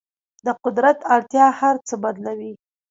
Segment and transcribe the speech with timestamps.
[0.45, 2.53] د قدرت اړتیا هر څه بدلوي.